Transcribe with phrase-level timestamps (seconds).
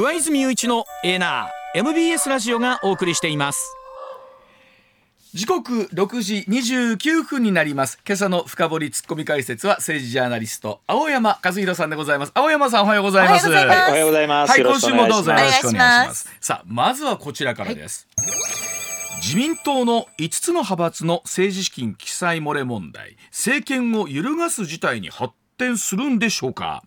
[0.00, 3.74] 上泉雄一のエナー MBS ラジオがお送りしています。
[5.34, 7.98] 時刻6時29分になります。
[8.06, 12.32] 今朝の深掘りツッコミ解説は政治ジャーナリスト青山和弘さんでございます。
[12.36, 13.48] 青山さんおはようございます。
[13.48, 14.50] おはようございます。
[14.52, 16.30] はい今週もどうぞよろしくお願いします。
[16.40, 18.06] さあまずはこちらからです、
[19.16, 26.84] 自民党の5つの派閥の政治資金記載漏れ問題政権を揺るがす事態に発展するんでしょうか？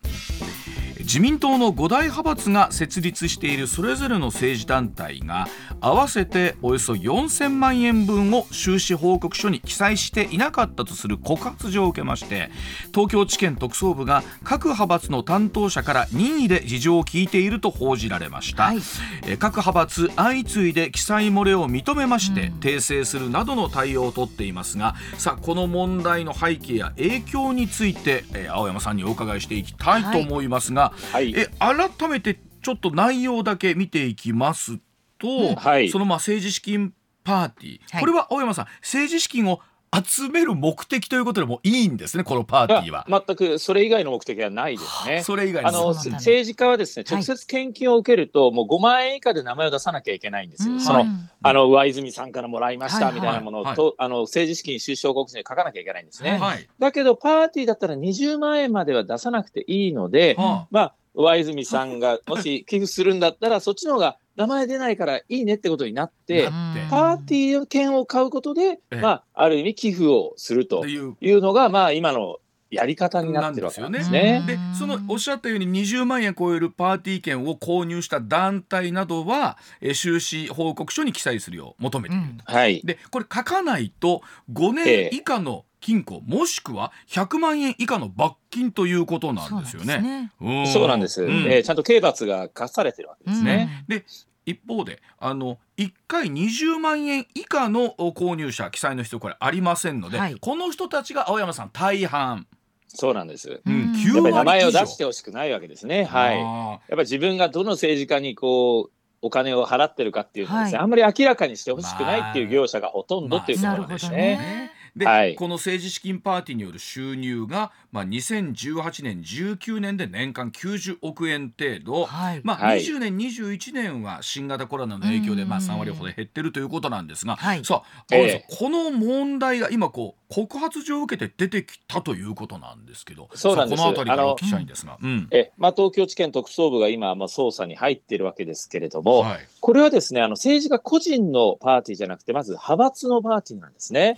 [1.01, 5.47] 自民党の5大派閥が設立しているそれぞれの政治団体が
[5.79, 12.49] 合わせておよそ4000万円分を収支報告書に記載していなかったとする告発状を受けまして
[12.93, 18.77] 東京地検特捜部が各派閥の担当者から任意で事情を聞いていると報じられました、はい。
[19.25, 30.90] えー各派閥相次いで記載漏れを認めまして、訂正するなどの対応を取っていますがさあこの問題の背景や影響について、えー青山さんにお伺いしていきたいと思いますが、はい
[31.35, 34.79] え改めてちょっと内容だけ見ていきます
[35.17, 35.89] と、はい。
[35.89, 36.93] そのまあ政治資金
[37.23, 38.01] パーティー、はい。
[38.01, 39.59] これは青山さん政治資金を
[39.93, 43.05] 集める目的ということでもいいんですねこのパーティーは。
[43.09, 45.21] 全くそれ以外の目的はないですね。
[45.21, 47.17] それ以外あの政治家はですねはい。
[47.17, 50.73] 直接献金を受けると、もう5万円以下で名前を出さなきゃいけないんですよ。
[50.73, 51.07] うんその、はい
[51.43, 53.15] あの上泉さんからもらいましたはい。
[53.15, 53.75] みたいなものを、はい。
[53.75, 56.39] とあの政治資金収支報告書に書かなきゃいけないんですね。
[56.79, 66.49] だけどパーティーだったら20万円までは出さなくていいので、はまあ上泉さんがもし寄付するんだったらそっちの方が名前出ないからいいねってことになって。
[66.89, 68.95] パーティーの券を買うことで、ええ。
[68.97, 72.37] まあ、ある意味寄付をするとといういうのが、まあ、今の
[72.71, 74.43] やり方になってるわけなんですね。
[74.47, 82.51] でそのおっしゃったように20万円超えるパーティー券を購入した団体などは、えー収支報告書に記載するよう求めていると。
[82.51, 84.21] はい、でこれ書かないと
[84.51, 90.31] 5年以下の金庫、もしくは100万円以下の罰金ということなんですよね。
[90.39, 93.83] うんそうなんです、うんえーちゃんと刑罰が課されてるわけですね。
[93.87, 94.05] で
[94.45, 102.47] 一方であの1回20万円以下のお購入者記載の人これありませんので、はいこの人たちが青山さん大半、
[102.87, 103.61] そうなんです。
[103.65, 106.05] うんうん9やっぱり名前を出してほしくないわけですね。
[106.05, 106.39] はい。
[106.39, 114.37] やっあぱり自分がどの政治家にこうお金を払ってるかっていうのはですね、はいあんまり明らかにしてほしくないっていう業者がほとんどっていうところですなるほどね。
[114.37, 114.71] ね。
[114.77, 115.35] ーで、はい。
[115.35, 122.41] この政治資金パーティーによる収入が、まあ、2018年19年で年間90億円程度、はい。
[122.43, 122.81] まあ、はい。
[122.81, 125.65] 20年21年は新型コロナの影響で、まあ、うん。
[125.65, 127.63] 3割ほど減ってるということなんですが、はい。
[127.63, 133.29] さあ青山さんこの問題が今こう告発状を受けて出てきたということなんですけど。
[133.33, 133.79] そうなんです。
[133.79, 134.97] この辺りからお聞きしたいんですが。
[135.01, 135.27] うん。
[135.31, 144.15] えまあ、東京地検特捜部が今、まあ、捜査に入っているわけですけれども、はい、これはですねあの政治家個人のパーティーじゃなくて、まず派閥のパーティーなんですね。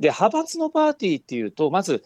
[0.00, 2.02] で、派閥のパーティーっていうと、まず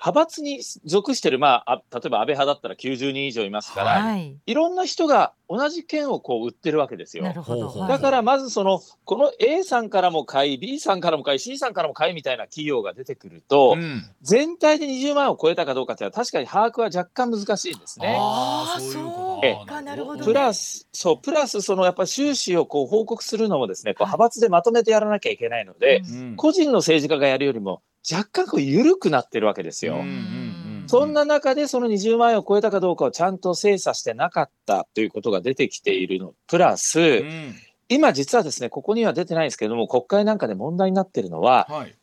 [0.00, 4.54] 派閥に属してる、まあ、あ例えば安倍派だったら90人以上いますから、い、はい。
[4.54, 7.24] ろんな人が同じ券をこう売ってるわけですよ。
[7.24, 7.86] なるほど。
[7.86, 18.16] だからまずそのこの A さんからも買い B さんからも買い C さんからも買いみたいな企業が出てくると、うん全体で20万を超えたかどうかっていうのは確かに把握は若干難しいんですね。
[18.18, 29.94] あそうなるほどねプラス、そう、プラス、そのやっぱり収支をこう報告するのもですね、こう派閥でまとめてやらなきゃいけないので、うん個人の政治家がやるよりも若干こう緩くなってるわけですよ。
[29.94, 36.34] うんうんうんそんな中でその20万円を超えたかどうかをちゃんと精査してなかったということが出てきているの。
[36.48, 37.54] プラス、うん
[37.88, 41.96] 今実はですね、ここには出てないんですけれども、国会なんかで問題になっているのは、はい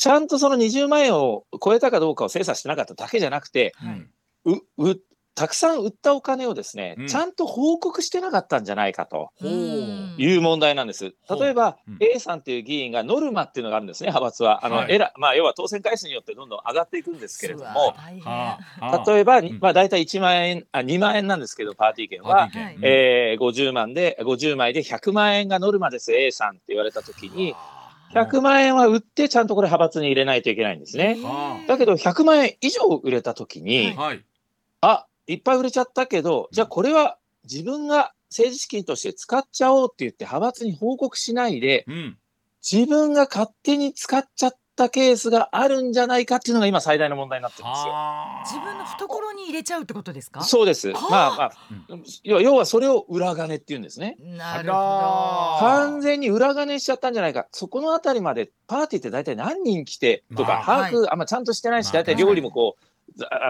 [0.00, 3.74] ちゃんとその20万円を超えたかどうかを精査してなかっただけじゃなくて、
[4.46, 5.00] うんう、う、
[5.34, 7.06] たくさん売ったお金をですね、うん。
[7.06, 9.30] ちゃんと報告してなかったんじゃないかと。
[9.42, 11.14] いう問題なんです。
[11.30, 11.98] 例えば、うん。
[12.00, 14.66] A さんという議員がノルマっていうのがあるんですね、派閥は。
[14.66, 14.92] あの、はい。
[14.92, 17.94] エラまあ、要は当選回数によってどんどん上がっていくんですけれども、
[19.06, 19.58] 例えば、ん。
[19.60, 22.76] まあ、大体1万円、あ、2万円なんですけど、パーティー券は、券。
[22.76, 22.80] うん。
[22.82, 27.54] えー、50万で、50枚で100万円がノルマです、A さんって言われたときに、
[28.12, 31.16] 100万円は売って、ちゃんとこれ派閥に入れないといけないんですね。
[31.22, 34.24] はだけど、100万円以上売れたときに、はい。
[34.80, 42.16] あ、いっぱい売れちゃったけど、じゃあこれは自分が政治資金として使っちゃおうって言って派閥に報告しないで、うん
[42.62, 47.90] 自分が勝手に使っちゃったケースがあるんじゃないかっていうのが今最大の問題になってるんですよ。
[47.90, 50.42] はあ自分の懐に入れちゃうってことですか？
[50.42, 50.92] そうです。
[50.92, 51.52] まあまあ、
[52.22, 54.16] 要は要はそれを裏金っていうんですね。
[54.20, 55.66] なるほあど。
[55.66, 57.46] 完全に裏金しちゃったんじゃないか。
[57.50, 62.89] そこのあたりまでパーティーって大体何人来てとかま把握、あんまちゃんとしてないし、まあ大体料理もこう、ざあ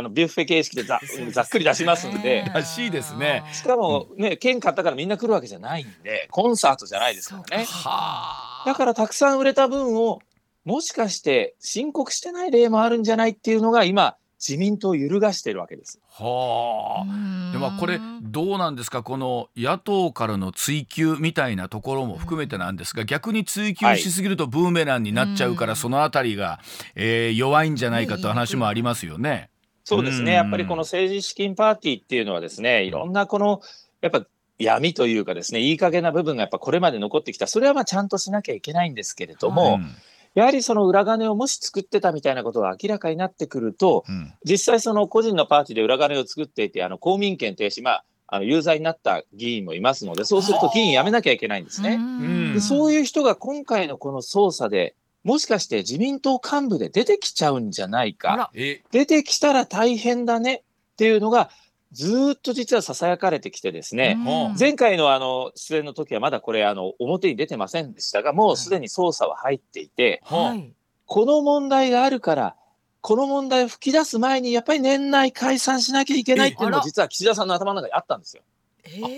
[0.03, 3.45] のビュッフェ形式でざ ざっくり出しますんで、らしいですね。
[3.53, 7.65] しかもね、券買ったからみんな来るわけじゃないんで、コンサートじゃないですからね。
[7.65, 8.65] はあ。
[8.67, 10.21] だからたくさん売れた分を、
[10.65, 16.01] もしかして申告してない例もあるんじゃないっていうのが今、自民党を揺るがしているわけです。
[16.11, 17.53] はあ。
[17.53, 19.03] でもこれどうなんですか？
[19.03, 25.77] この野党からの追及みたいなところも含めてなんですが逆に追及しすぎるとブーメランになっちゃうから、うん。
[25.77, 26.61] そのあたりが、
[26.95, 29.51] えー弱いんじゃないかという話もありますよね。
[29.85, 30.37] そうですね、うん。
[30.37, 33.61] やっぱりこの政治資金パーティーっていうのはですね、いろんなこの、
[34.01, 34.25] やっぱ
[34.59, 39.91] 闇というかですね、いい加減な部分がやっぱこれまで残ってきた、それはまあちゃんとしなきゃいけないんですけれども、うん
[40.35, 51.97] やはりその裏金をもし作ってたみたいなことが明らかになってくると、うん実際その個人のパーティーで裏金を作っていて、あの公民権停止、まあ、あの有罪になった議員もいますので、そうすると議員辞めなきゃいけないんですね。
[51.97, 54.95] んでそういう人が今回のこの捜査で、
[55.25, 58.51] もしかして自民党幹部で出てきちゃうんじゃないか。
[58.55, 60.63] 出てきたら大変だねっ
[60.97, 61.51] ていうのが
[61.93, 64.57] ずーっと実は囁かれてきてですね、うん。
[64.59, 70.73] 前回のあの出演の時はまだこれあの表に出てませんでしたがもうすでに捜査は入っていてはい。
[71.07, 72.57] この問題があるから
[73.01, 76.79] この問題を吹き出す前にやっぱり年内解散しなきゃいけないっていうのえあら。
[76.79, 78.43] が実は岸田さんの頭の中にあったんですよ。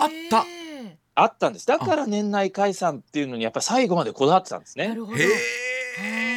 [0.01, 0.45] あった。
[0.49, 0.63] え
[1.15, 1.67] あったんです。
[1.67, 4.97] だから年内解散っていうのにやっぱり最後までこだわってたんですね。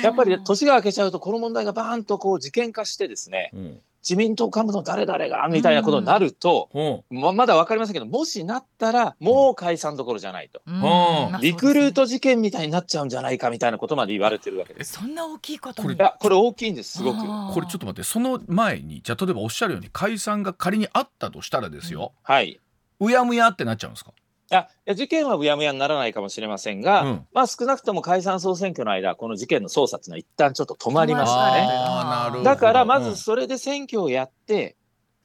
[0.03, 10.61] やっぱり年が明けちゃうとこの問題がバーンとこう事件化してですねうん自民党幹部の誰々がみたいなことになると、ほままだ分かりませんけど、もしなったら、もう解散どころじゃないと。
[10.67, 14.93] うんはあまあリクルート事件みたいになっちゃうんじゃないかみたいなことまで言われてるわけです。
[14.93, 17.17] そんな大きいことこれいや、これ大きいんです、すごく。
[17.19, 22.59] これちょっと待ってその前にじゃあ例えばおっしゃるように解散が仮にあったとしたらですよ、はい。
[22.99, 24.11] うやむやってなっちゃうんですか？
[24.51, 27.27] あいや事件はうやむやにならないかもしれませんが、うん。
[27.33, 32.43] まあ少なくとも解散総選挙の間、この事件の捜査っていうのは一旦ちょっと止まりますよ止まるね。
[32.43, 34.75] だからまうんずそれで選挙をやって、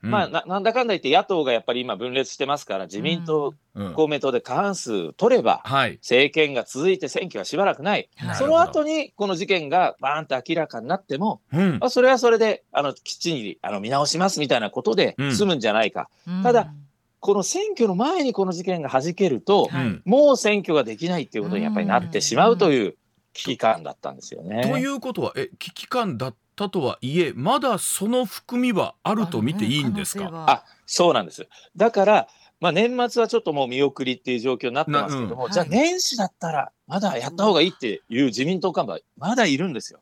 [0.03, 0.11] うん。
[0.11, 3.93] まあななんだかんだ言って野党がやっぱり今分裂してますから、自民党、うん。
[3.93, 5.97] 公明党で過半数取れば、はい。
[5.97, 8.09] 政権が続いて選挙はしばらくない。
[8.17, 11.79] はいその後にこの事件がバーンと明らかになっても、うん。
[11.79, 15.37] まあ、それはそれであのきっちりあの見直しますみたいなことでうん。
[15.37, 16.43] 済むんじゃないか、うん。
[16.43, 16.73] ただ
[17.21, 22.97] この選挙の前にこの事件が弾けると、はいうんもう選挙ができないっていうことにやっぱりなってしまうという
[23.35, 24.63] 危機感だったんですよね。
[24.63, 30.31] ということはえ危機感だったとはいえまだその含みはあると見ていいんですか？
[30.49, 31.47] あそうなんです
[31.77, 32.29] だから、
[32.59, 40.01] まあ、年末はちょっともう見送りっていう状況になってますけども、なうんじゃあ年始だったらまだやった方がいいっていう自民党幹部はまだいるんですよ。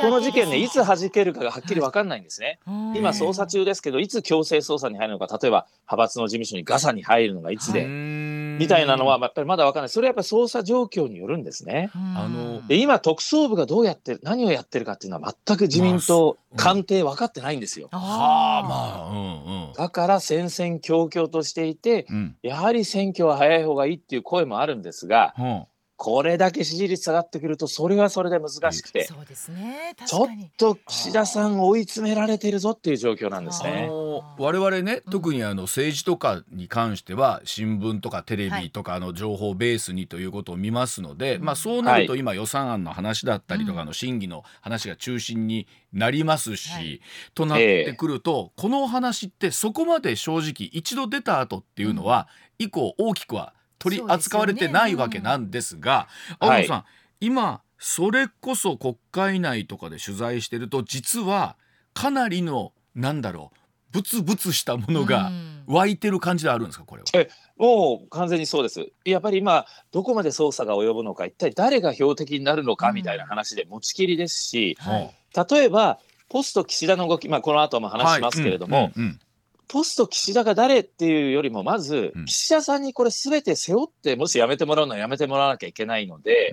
[0.00, 2.58] この事件ね、いつ弾けるかがはっきり分かんないんですね。
[2.66, 2.96] うん。
[2.96, 11.90] 今、捜査中ですけど、いつ強制捜査に入るのか、例えば派閥の事務所にガサに入るのがいつで、みみたいなのは、やっぱりまだ分かんない、それはやっぱり捜査状況によるんですね。
[11.94, 12.16] うん。
[12.16, 17.88] あので、今、特捜部がどうやって、何をやってるかっていうのは、全く自民党、まあ官邸分かってないんですよ。
[17.92, 22.16] はあまあうんだから戦々恐々としていて、うん。
[22.16, 25.66] うんやはり選挙は早い方がいいっていう声もあるんですが、は
[25.98, 29.94] これだけ支持率下がってくると、それはそれで難しくて、そうですね。
[30.06, 30.28] ちょっ
[30.58, 33.86] と岸田さん追い詰められてるぞっていう状況なんですあね。
[33.86, 35.10] の我々ねうん。
[35.10, 41.44] 特にあの政治とかに関しては新聞とかテレビとかの情報をベースにということを見ますので、うん。
[41.44, 43.86] まあそうなるとは今予算案の話だったりとかうん。
[43.86, 47.00] の審議の話が中心になりますし、はい。
[47.34, 52.28] となってくると、このお話ってそこまで正直一度出た後っていうのは、
[52.58, 56.08] 以降大きくは取り扱われてないわけなんですが
[56.40, 56.48] うん。
[56.50, 56.84] 青野さん、
[57.20, 61.56] 今それこそ国会内とかで取材してると実は
[61.94, 63.58] かなりのなんだろう
[63.92, 65.56] ブツブツしたものがうん。
[65.66, 67.26] 湧いてる感じであるんですかこれは。
[67.56, 68.86] もう完全にそうです。
[69.04, 75.14] やっぱり今、どこまで捜査が及ぶのか、一体誰が標的になるのかみたいな話で持ちきりですし、はい。
[75.52, 75.98] 例えば、
[76.28, 78.92] ポスト岸田の動き、まあ、この後も話しますけれども、はい。
[78.96, 79.02] うん。
[79.02, 79.20] うん
[79.68, 86.52] ポスト岸田が誰っていうよりも、まずうん、岸田さんにこれ、すべて背負って、もし辞めてもらうのは辞めてもらわなきゃいけないので、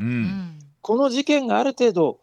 [0.81, 2.19] この事件がある程度、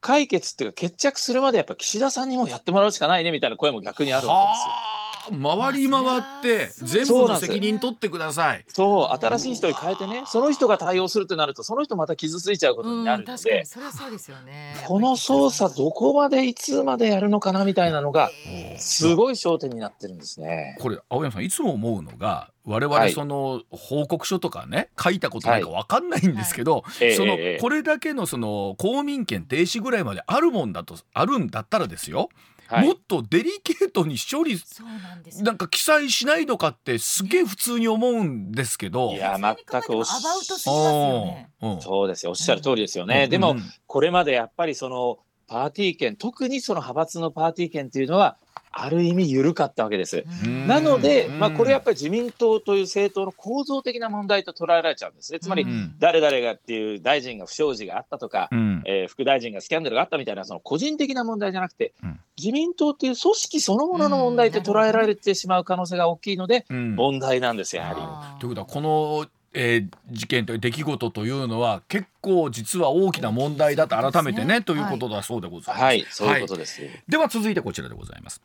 [0.00, 5.01] 解決っていうか、決着するまで、やっぱ岸田さんにもやってもらうしかないねみたいな声も逆にあるわけですよ。
[5.30, 8.64] はあ回り回ってそう全部の責任取ってください。
[8.68, 14.74] そう、新しい人に変えてね、その人が対応するとなると、その人また傷ついちゃうことになるので確かに、それはそうですよね。
[14.86, 18.30] この捜査、どこまでいつまでやるのかなみたいなのが、
[18.78, 20.76] すごい焦点になってるんですね。
[20.80, 23.14] これ青山さんいつも思うのが我はい。
[23.14, 27.58] 々その報告書とかね書いたことないか分かんないんですけど、ええそのええ。
[27.60, 32.28] これだけのその公民権停止ぐらいまであるもんだとあるんだったらですよ、
[32.72, 32.86] はい。
[32.86, 35.44] もっとデリケートに処理そうなんですよ。
[35.44, 39.12] なんか記載しないのかってすげえ普通に思うんですけど。
[39.12, 41.50] いや全くおっしアバウトすぎますよね。
[41.60, 43.28] うんそうですよ、おっしゃる通りですよね。
[43.28, 43.62] でも、うん。
[43.86, 48.38] これまでやっぱりそのパーティー券、特にその派閥のパーティー券っていうのは、
[48.74, 50.24] ある意味緩かったわけです。
[50.44, 50.66] うん。
[50.66, 51.38] なので、うん。
[51.38, 55.40] まあ、これやっぱり自民党という政党の構造的な問題と捉えられちゃうんですね。
[55.40, 58.82] つまり、うん誰々がっていう大臣が不祥事があったとか、うん。
[58.86, 62.20] えー副大臣がスキャンダルがあったみたいなその個人的な問題じゃなくて、うん。
[62.38, 66.96] 自民党っていう組織そのものの問題と捉えられてしまう可能性が大きいので、うん。
[66.96, 68.40] 問題なんですよやはり。
[68.40, 75.84] ということはこの、えー事件という出来事というのは結構実は大きな問題だと改めてねということだそうでございます。
[75.84, 76.82] はい、そういうことです。
[77.08, 78.40] では続いてこちらでございます。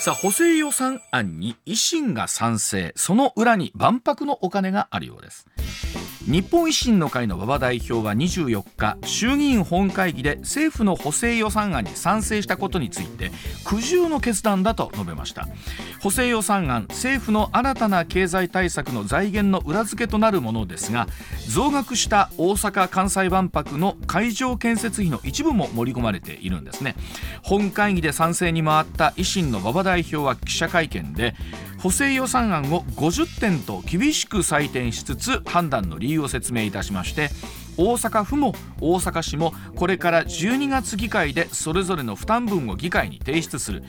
[0.00, 5.46] さあ補正予算案に維新が賛成その裏に万博のお金があるようです。
[6.22, 13.30] 日本維新の会の馬場代表は24日衆議院本会議で政府の補正予算案に賛成したことについて
[13.64, 15.48] 苦渋の決断だと述べました。
[16.00, 21.08] 補正予算案政府の新たな経済対策の財源の裏付けとなるものですが
[21.48, 26.94] 増額した大阪・関西万博の会場建設費の一部も盛り込まれているんですね。
[27.42, 31.34] 本会議で賛成に回った維新の馬場代表は記者会見で
[31.82, 37.28] 補正予算案を50点と厳しく採点しつつ判断の理由を説明いたしまして
[37.76, 43.82] 大阪府も大阪市もこれから12月議会でそれぞれの負担分を議会に提出する。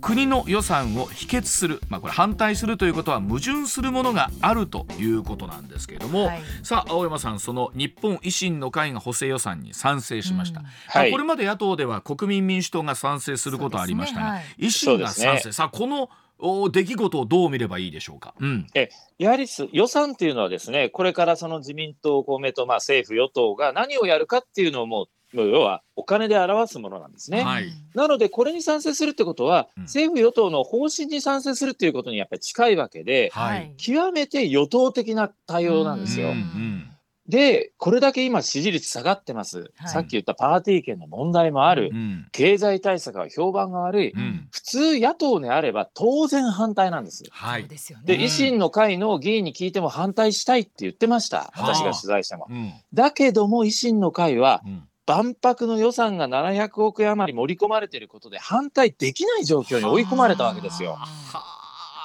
[0.00, 6.42] 国の予算を否決する、まあ、これ反対するということは矛盾するものがあるということなんですけれども、はい。
[6.62, 10.66] さあ青山さんその日本維新の会が補正予算に賛成しました、うん。
[10.66, 11.10] はい。
[11.10, 15.52] これまで野党では国民民主党が賛成することはありましたが、そうです維新が賛成、ね。
[15.52, 18.34] さあこのお出来事をどう見ればいいでしょうか？
[18.40, 18.66] うん
[19.18, 27.42] やはりす予算っていうのはですね、これからその自民党、公明党、まあ、政府、与党が何をやるかっていうのをもう、要はお金で表すものなんですね。
[27.42, 36.28] はいなので、これに賛成するってことは、うん政府・与党の方針に賛成するっていうことにやっぱり近いわけで、はい極めて与党的な対応なんですよ。
[36.28, 36.90] うんうん
[37.28, 39.88] で、これだけ今、支持率下がってます、はい。
[39.88, 42.26] さっき言ったパーティー券の問題もある、うん。
[42.32, 44.48] 経済対策は評判が悪い、うん。
[44.52, 47.24] 普通、野党であれば当然反対なんです。
[47.30, 47.66] はい。
[47.66, 47.76] で
[48.18, 51.74] 維新の会の議員に聞いても反対したいって言ってました、はあ。
[51.74, 52.46] 私が取材しても。
[52.48, 52.72] うん。
[52.94, 54.88] だけども、維新の会は、うん。
[55.06, 60.98] 万博の予算が700億円余り盛り込まれていることで、反対できない状況に追い込まれたわけですよ。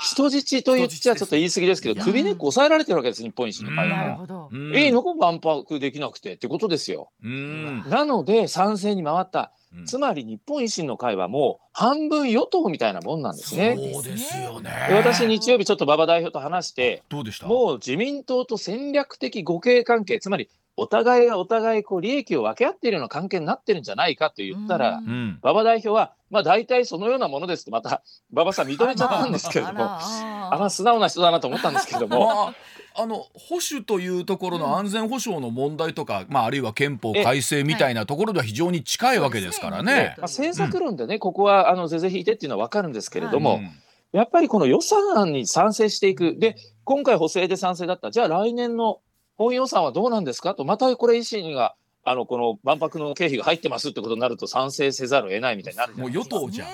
[0.01, 3.97] 人質と言っちゃちょっと言い過ぎですけど、首根っこ押さえられてるわけです、日本維新の会うんは。
[3.97, 7.11] なるいいのか万博できなくてってことですよ。
[7.23, 9.53] うんなので、賛成に回った。
[9.75, 13.77] うんつまり日本維新の会はもう半分与党みたいなもんなんですね。
[13.93, 14.69] そうですよね。
[14.89, 17.47] で私、日曜日ちょっと馬場代表と話して、どうでした？
[17.47, 25.01] もう自民党と戦略的互恵関係、つまりお互いがお互いこう利益を分け合っているような関係になってるんじゃないかと言ったら。
[25.41, 28.01] 馬場代表は、まあ大体そのようなものですって、また
[28.31, 32.53] 馬場さん認めちゃったんですけれども、ああらら素直な人だなと思ったんですけれども、 ま
[32.95, 39.93] あ、あの保守というところの安全保障の問題とか、まあ、あるいは憲法改正みたいなところでは非常に近いわけですからね。
[39.93, 43.69] ねまあ、政策論でね、ここはあの是々引いてっていうのは分かるんですけれども、うん。
[44.11, 48.99] やっぱりこの予算案に賛成していく、で今回、補正で賛成だった、じゃあ来年の
[49.37, 50.53] 本予算はどうなんですか？
[50.53, 56.67] と、またこれ、維新があのこの万博の経費が入ってますってことになると、賛成せざるを得ないみたいになるもう与党じゃん。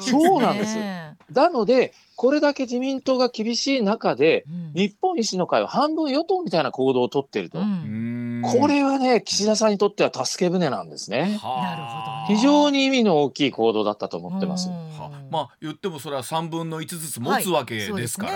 [0.00, 0.76] そうなんです。
[1.32, 4.72] なので、これだけ自民党が厳しい中で、うん。
[4.74, 7.64] 日本維新の会は半分与党みたいな行動を取っていると、うん。
[7.64, 7.66] う
[8.40, 8.42] ん。
[8.42, 11.38] これはね、岸田さんにとっては助け舟なんですね。
[11.40, 11.62] はあ。
[11.62, 12.40] なるほどね。
[12.40, 14.68] 非常に意味の大きい行動だったと思ってます。
[15.30, 18.32] まあ言ってもそれは3分の1ずつ持つわけですから、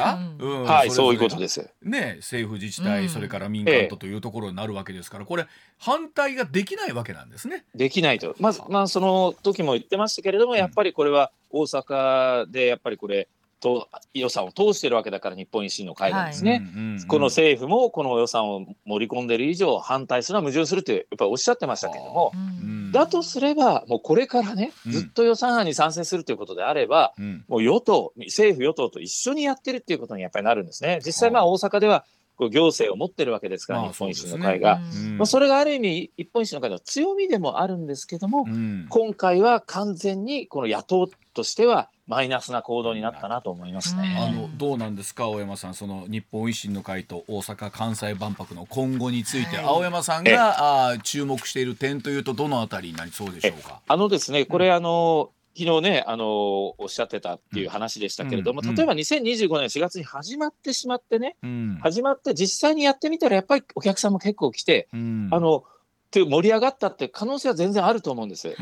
[0.65, 1.69] はいそうい、そういうことです。
[1.83, 3.09] ね政府自治体、うん。
[3.09, 5.47] それから民間とというところになるわけですからこれ
[5.79, 7.65] 反対ができないわけなんですね。
[7.75, 8.37] できないと。
[8.39, 13.27] まず、まあ、その時も言ってましたけれども、やっぱりこれは大阪でやっぱりこれ、
[13.63, 16.63] と予算を通してるわけだから、日本維新の会がですね、
[17.09, 22.33] この政府もこの予算を盛り込んでる以上、反対するのは矛盾するってやっぱりおっしゃってましたけれども。
[22.35, 24.93] う、うんだとすれば、もうこれからね、うん。
[24.93, 27.45] ずっと予算案に賛成するということであれば、うん。
[27.49, 31.01] もう与党、政府・与党と一緒にやってるっていうことにやっぱりなるんですね。
[31.05, 32.05] 実際、まあ大阪では
[32.39, 34.47] 行政を持ってるわけですから、まあ日本維新そうですね。
[34.47, 34.81] の会が。
[34.95, 35.19] うん。
[35.19, 38.87] まあ、それがある意味、日本維新の会の強みでもあるんですけども、うん。
[38.89, 44.17] 今回は完全にこの野党としてはマイナスな行動になったなと思いますね。
[44.19, 45.75] あのどうなんですか青山さん。
[45.75, 49.67] その日本維新の会と大阪・関西万博の今後について、はい。
[49.67, 53.81] 青山さんがあー注目している点というとどのあたりになりそうでしょうか？
[53.87, 58.75] あのですね、これ、あの、昨日ね、あの、おっしゃってたっていう話でしたけれども、うんうん。
[58.75, 61.79] 例えば2025年4月に始まってしまってね、うん。
[61.83, 65.29] 始まって実際にやってみたら、やっぱりお客さんも結構来て、うん。
[65.31, 65.65] あの、
[66.11, 68.55] て盛り上がったって可能性は全然あると思うんです。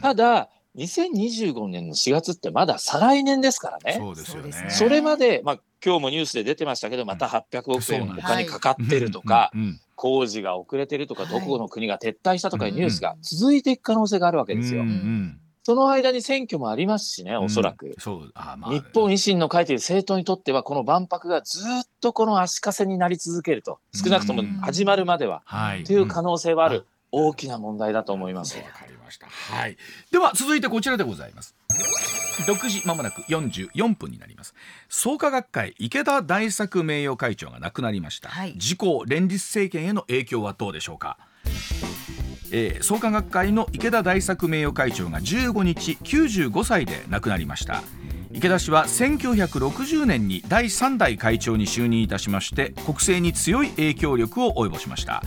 [0.00, 3.94] ただ、2025年の4月ってまだ再来年ですからね。
[3.98, 4.70] そうですよね。
[4.70, 8.28] それまで、まあ、今日もニュースで出てましたけど、また800億円そうなんです。
[8.28, 11.32] 他にかかってるとか、うんうん工事が遅れてるとか、はい。
[11.32, 14.80] どこの国が撤退したとかいうニュースが続いていく可能性があるわけですよ。
[14.80, 17.86] うんうんその間に選挙もありますしね、おそらく。
[17.86, 28.56] うんそうあまあ日本維新の会という政党にとっては、この万博がずっとこの足かせになり続けると、少なくとも始まるまでは、はいという可能性はある大きな問題だと思います。
[28.56, 29.26] わかりました。
[29.26, 29.76] はい。
[30.10, 31.54] では続いてこちらでございます。
[32.46, 34.54] 6時まもなく44分になります
[34.88, 41.18] 創価学会池田大作名誉会長が亡くなりました、はい自公連立政権への影響はどうでしょうか？
[42.52, 47.82] えー創価学会の池田大作名誉会長が15日95歳で亡くなりました。
[48.32, 55.22] 池田氏は1960年に第3代会長に就任いたしまして国政に強い影響力を及ぼしました。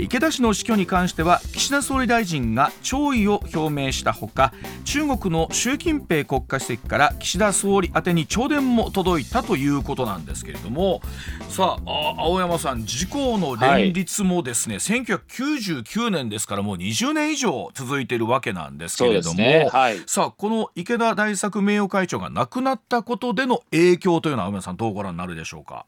[0.00, 4.54] 池田氏の死去に関しては岸田総理大臣が弔意を表明したほか
[4.84, 11.02] 中国の習近平国家主席から岸田総理宛てに弔電も届いたということなんですけれども
[11.48, 19.68] さああ青山さん自公の連立もですね、1999年ですからもう20年以上続いているわけなんですけれども、ね。
[19.70, 19.98] はい。
[20.06, 25.86] さあこの池田大作名誉会長が亡くなったことでの影響というのは青山さんどうご覧になるでしょうか？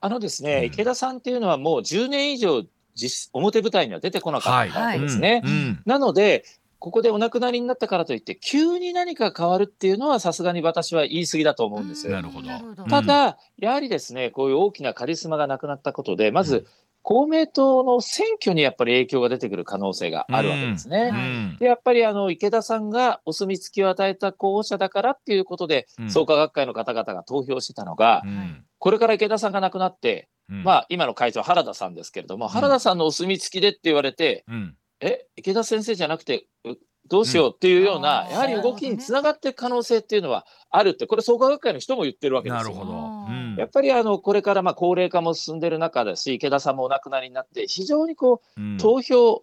[0.00, 2.62] あのですね、うん池田さんっていうのはもう10年以上
[2.94, 5.42] 実表舞台には出てこなかったわけですね。
[5.44, 5.50] うん。
[5.50, 5.82] うん。
[5.86, 6.44] なので、
[6.78, 12.12] ここでお亡くなりになったからといって、急に何か変わるっていうのは、さすがに私は言い過ぎだと思うんですよ。
[12.12, 12.48] なるほど。
[12.74, 12.84] ど。
[12.84, 16.66] ただ、やはりですね、こういう大きなカリスマがなくなったことで、まず、
[17.02, 21.10] 公明党の選挙にやっぱり影響が出てくる可能性があるわけですね。
[21.12, 21.56] うん。
[21.58, 26.10] でやっぱりあの池田さんがお墨付きを与えた候補者だからっていうことで、うん。
[26.10, 28.64] 創価学会の方々が投票してたのが、うん。
[28.78, 30.64] これから池田さんが亡くなって、うん。
[30.64, 34.76] まあ、今の会長、原田さんですけれども、原田さんのお墨付きでって言われて、うん。
[35.00, 36.76] え、池田先生じゃなくて、う
[37.08, 42.62] どうしようっていうような、うんやはり動きにつながっていく可能性っていうのはあるって、これ、創価学会の人も言ってるわけですよ。
[42.62, 42.92] なるほど。
[42.92, 43.56] うん。
[43.58, 48.78] やっぱりあのこれからまあ高齢化も進んでる中だし、池田さんもお亡くなりになって、非常にこううん。
[48.78, 49.42] 投票、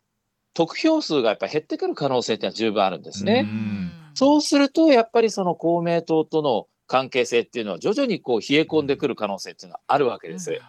[0.54, 3.46] 得票数がやっぱり減ってくる可能性っていうのは十分あるんですね。
[3.46, 3.92] うん。
[4.16, 10.60] そうすると、やっぱりその公明党との関係性っていうのは徐々にこう冷え込んでくる可能性っていうのはあるわけです。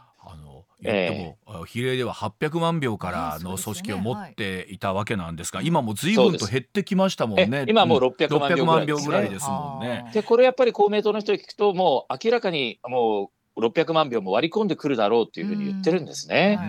[0.82, 7.48] 言っても、比例では800万票からの組織を持っていたわけなんですが、今も随分と減ってきましたもんね。
[7.52, 7.64] え。
[7.68, 8.50] 今もう600万
[8.84, 10.10] 600票ぐらいですもんね。
[10.12, 16.56] で、これやっぱり公明党の人に聞くと、もう明らかにもう600万票も割り込んでくるだろうっていうふうに言ってるんですね。
[16.58, 16.68] はい。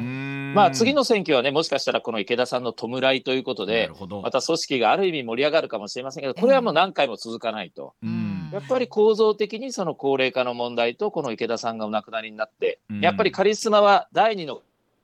[0.56, 3.90] まあ次の選挙はね、もしかしたらこの池田さんの弔いということなで
[4.22, 7.94] また組織がある意味盛り上がるかもしれませんけど、これはもう何回も続かないと。
[8.04, 13.02] うんやっぱり構造的にその高齢化の問題と、この池田さんがお亡くなりになって、うん。
[13.02, 14.62] やっぱりカリスマは第二の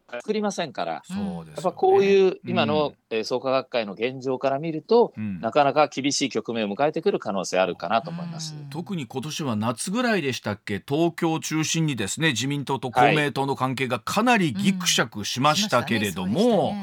[0.09, 1.51] 作りませんから、そうですよね。
[1.55, 2.69] やっぱこういう今うん。
[2.69, 5.39] のえー創価学会の現状から見ると、うん。
[5.41, 8.55] なかなか厳しい局面を迎えてくる可能性あるかなと思います。
[8.69, 10.81] 特に今年は夏ぐらいでしたっけ？
[10.87, 16.73] 東京を中心にですね自民党と公明党の関係がかなりぎくしゃくしましたけれども、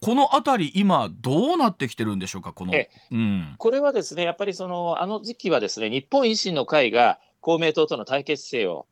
[0.00, 2.52] このあたり今どうなってきてるんでしょうか？
[2.52, 3.54] この、えうん。
[3.58, 8.86] これはですね、やっぱりそのあの時期はですね、日本維新の会が公明党との対決姿勢を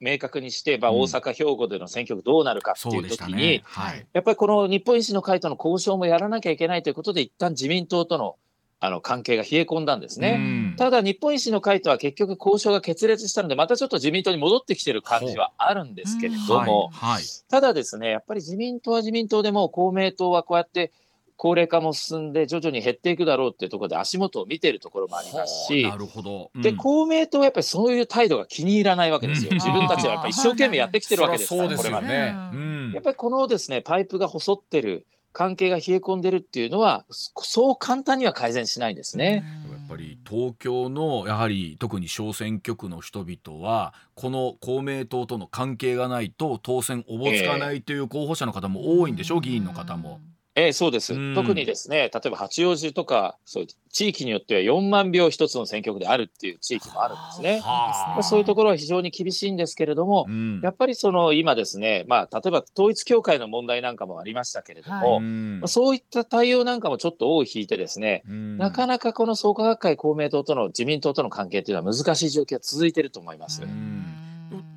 [0.00, 0.98] 明確にして、まあ、うん。
[0.98, 3.62] 大阪、兵庫での選挙区どうなるかってそいうう時に、でしたね。
[3.64, 4.06] はい。
[4.12, 8.36] やっぱりこの日本維新の会との交渉もやらなきゃいけないということで、一旦自民党との
[8.78, 10.34] あの関係が冷え込んだんですね。
[10.38, 10.38] う
[10.74, 10.76] ん。
[10.76, 17.14] ただ、日本維新の会とは結局交渉が決裂したので、またちょっと自民党に戻ってきてる感じはあるんですけれども、はい。
[17.14, 17.24] はい。
[17.48, 20.92] ただですね、やっぱり自民党は自民党でも、公明党はこうやって
[21.36, 26.50] 高齢化も進んで、徐々に減っていくだろうっていうところで、足元を見ているところもありますしはあ、なるほど。
[26.54, 32.18] うんで公明党はやっぱりそういう態度が気に入らないわけですよ、うん自分たちはやっぱり一生懸命やってきてるわけですから、そりゃそうですよこれまで。
[32.30, 32.34] ね。
[32.52, 39.44] ううんやっぱりこのですねパイプが細ってる、関係が冷え込んでるっていうのは、そそう簡単には改善しないんですね。
[39.70, 50.20] やっぱり東京のやはり特に小選挙区の人々はこの公明党との関係がないと当選おぼつかないという候補者の方も多いんでしょう、議員の方も。。
[50.56, 51.34] ええそうです、うん。
[51.34, 57.60] 特にですね例えば八王子とか、そういう地域によっては4万票一つの選挙区であるっていう地域もあるんですね。
[57.60, 60.60] はまあそういうところは非常に厳しいんですけれども、うん。
[60.62, 65.60] やっぱりその今ですね、まあ、例えば統一教会の問題なんかもありましたけれども、はうん。
[65.60, 68.56] まあそういった対応なんかもちょっと尾を引いてですね、うん。
[68.56, 73.60] なかなかこの創価学会、公明党との自民党との関係というのは難しい状況が続いていると思います。
[73.62, 74.25] ん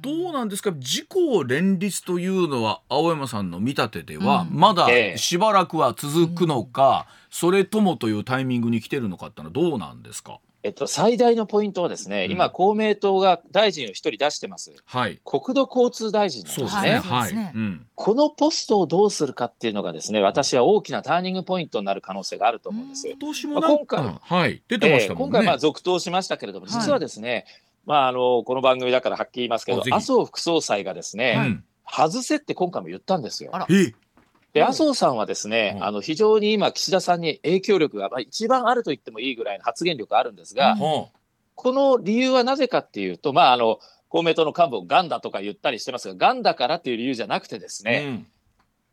[0.02, 0.72] どうなんですか？
[0.72, 4.58] 自公連立というのは青山さんの見立てではうん。
[4.58, 5.18] まだええ。
[5.18, 10.40] しばらくは続くのか、それともというタイミングに来てるのかってのはどうなんですか？
[10.62, 12.32] えっと、最大のポイントはですね、うん。
[12.34, 14.74] 今、公明党が大臣を一人出してます。
[14.84, 15.22] はい。
[15.24, 16.82] 国土交通大臣なんそうですね。
[16.82, 17.00] ね。
[17.00, 17.54] はい、はい
[17.96, 23.08] このポストをどうするかっていうのがですね、私は大きなターニングポイントになる可能性があると思うんです。
[23.08, 24.62] 今年もなんか、まはい。
[24.68, 26.76] 出てましたもんね、えー今回まあ続投しましたけれども、はい。
[26.76, 27.46] 実はですね、
[27.90, 33.52] まああのこの番組だからはっきり言いますけど麻生副総裁がですね、うん外せって今回も言ったんですよ。
[33.68, 35.84] で、うん麻生さんはですね、うん。
[35.86, 40.78] あの非常に今、岸田さんに影響力が、まあ、一番あると言ってもいいぐらいの発言力があるんですが、うん。
[40.78, 41.10] ほ
[41.56, 48.24] この理由はなぜかっていうと、まあ、あの公明党の幹部をがんだとか言ったりしてますが、がんだからっていう理由じゃなくてですうね、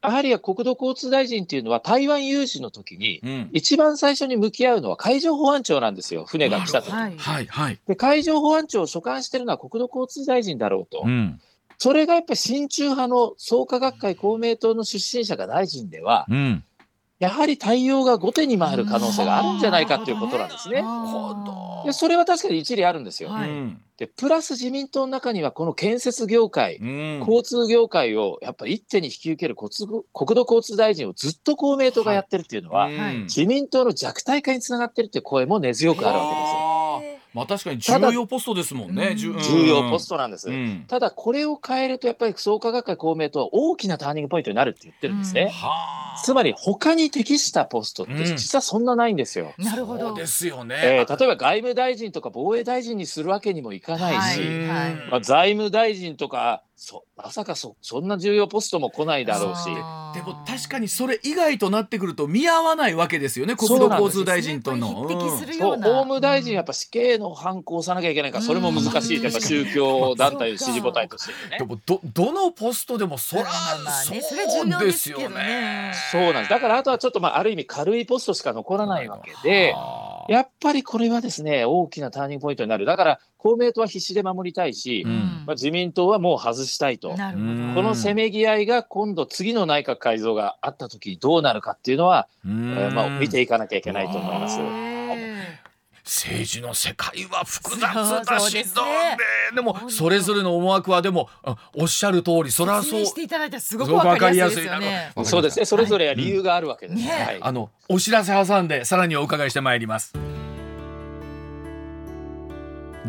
[0.02, 6.90] やはり国土交通大臣っていうのは、台湾有事の時に、一番最初に向き合うのは海上保安庁なんですよ、船が来たと。
[6.90, 7.16] はい。
[7.16, 7.78] はいはい。
[7.86, 11.02] で海上保安庁を所管しているのは国土交通大臣だろうと。
[11.04, 11.40] うん
[11.78, 16.64] それがやっぱり親中派の創価学会公明党の出身者が大臣では、うん。
[17.18, 20.84] やはり対応が後手に回る可能性があるんじゃないかということなんですね。
[21.86, 23.30] でそれは確かに一理あるんですよ。
[23.30, 36.85] はいうんでプラス自民党の中にはこの建設業界、うん交通業界をやっぱり一手に引き受ける国土交通大臣をずっと公明党がやってるっていうのは、うん自民党の弱体化につながってるっていう声も根強くあるわけですよ。
[37.36, 39.14] まあ確かに重要ポストですもんね。
[39.14, 39.34] 重
[39.66, 40.48] 要ポストなんです。
[40.48, 45.50] うんただこれを変えるとやっぱり創価学会公明党は大きなターニングポイントになるって言ってるんですね。
[45.52, 46.22] はあ。
[46.24, 49.52] つまり他に適したポストってうん実はそんなないんですよ。
[49.58, 50.08] なるほど。
[50.08, 50.76] そうですよね。
[50.82, 59.64] えー例えば外務大臣とか防衛大臣にするわけにもいかないし、はいはいまあ、財務大臣とかそまさかそそんな重要ポストも来ないだろうし。
[60.14, 64.88] でも確かにそれ以外となってくると見合わないわけですよね国土交通大臣との。
[64.88, 65.86] そう法ような。
[65.88, 71.64] 務大臣やっぱ死刑の反抗をさなきゃいけないからそれも難しい、うんやっぱ宗教団体の支持母体としてねで。
[71.64, 75.92] もどどのポストでもそらまあそう重要でですよねね。
[76.12, 79.72] そうなんですだからあとはちょっとまあある意味軽いポストしか残らないわけで。
[79.72, 85.44] はあやっぱりこれはですね大きなターニングポイントになるだから公明党は必死で守りたいし、うん。
[85.46, 87.10] まあ、自民党はもう外したいと。
[87.10, 94.58] このせめぎ合いが今度次の内閣改造があった時にどうなるかっていうのは、うえんーまあ、見ていかなきゃいけないと思います。
[94.60, 95.60] へ
[96.04, 98.64] 政治の世界は複雑そうだそうですね。
[98.64, 99.16] しどうね
[99.54, 103.04] でもそれぞれの思惑はでもあおっしゃる通りそーれはそう。
[103.04, 104.68] していただいたらすごくわかりやすい。
[105.24, 105.64] そうですね。
[105.64, 107.00] それぞれ理由があるわけです。
[107.00, 107.38] ねはい。
[107.40, 110.12] あのお知らせ挟んでさらにお伺いしてまいります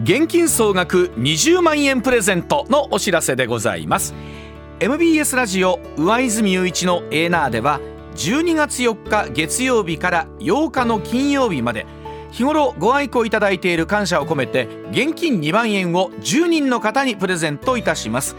[0.04, 4.14] 現金総額20万円プレゼントのお知らせでございます。
[4.80, 7.80] MBS ラジオ上泉雄一のエーナーでは
[8.16, 11.88] 12月4日月曜日から8日の金曜日まで
[12.30, 18.36] 日頃ご愛顧いただいている感謝を込めて現金2万円を10人の方にプレゼントいたします。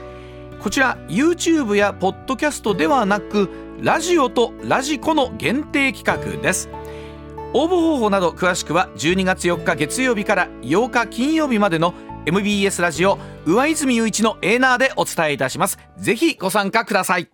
[0.60, 3.48] こちら YouTube やポッドキャストではなく
[3.80, 6.68] ラジオとラジコの限定企画です。
[7.54, 11.94] 応募方法など詳しくは12月4日月曜日から8日金曜日までの
[12.26, 15.78] MBS ラジオ上泉雄一のエーナーでお伝えいたします。
[15.96, 17.28] ぜひご参加ください。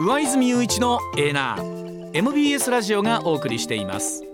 [0.00, 4.33] 上泉雄一のエーナー MBS ラジオがお送りしています。